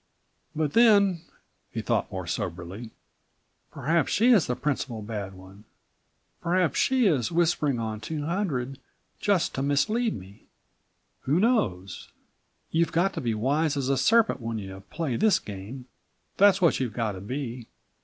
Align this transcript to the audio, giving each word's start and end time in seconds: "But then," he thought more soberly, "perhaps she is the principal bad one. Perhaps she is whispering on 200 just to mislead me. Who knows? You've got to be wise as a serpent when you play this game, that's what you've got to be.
"But 0.55 0.73
then," 0.73 1.21
he 1.69 1.83
thought 1.83 2.11
more 2.11 2.25
soberly, 2.25 2.89
"perhaps 3.69 4.11
she 4.11 4.31
is 4.31 4.47
the 4.47 4.55
principal 4.55 5.03
bad 5.03 5.35
one. 5.35 5.63
Perhaps 6.41 6.79
she 6.79 7.05
is 7.05 7.31
whispering 7.31 7.77
on 7.77 7.99
200 8.01 8.79
just 9.19 9.53
to 9.53 9.61
mislead 9.61 10.15
me. 10.17 10.47
Who 11.25 11.39
knows? 11.39 12.09
You've 12.71 12.91
got 12.91 13.13
to 13.13 13.21
be 13.21 13.35
wise 13.35 13.77
as 13.77 13.89
a 13.89 13.95
serpent 13.97 14.41
when 14.41 14.57
you 14.57 14.81
play 14.89 15.17
this 15.17 15.37
game, 15.37 15.85
that's 16.35 16.63
what 16.63 16.79
you've 16.79 16.93
got 16.93 17.11
to 17.11 17.21
be. 17.21 17.67